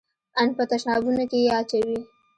[0.39, 1.99] ان په تشنابونو کښې يې اچوي.